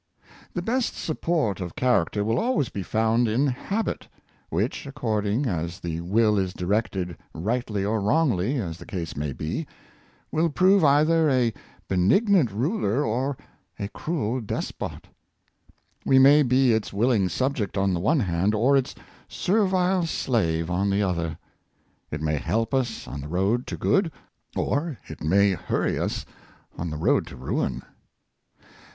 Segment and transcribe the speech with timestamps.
[0.55, 4.07] The best support of character will always be found in habit,
[4.49, 8.57] which, according as the will is directed rightly The Value of Discipline.
[8.63, 9.67] 473 or wrongly, as the case may be,
[10.31, 11.53] will prove either a
[11.87, 13.37] benignant ruler or
[13.77, 15.01] a cruel despot.
[16.03, 18.95] We may be its will ing subject on the one hand, or its
[19.27, 21.37] servile slave on the other.
[22.09, 24.11] It may help us on the road to good,
[24.55, 26.25] or it may hurry us
[26.75, 27.83] on the road to ruin.